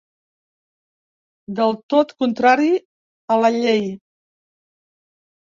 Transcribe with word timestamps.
Del 1.59 1.77
tot 1.95 2.15
contrari 2.23 2.71
a 3.37 3.39
la 3.45 3.53
llei. 3.59 3.87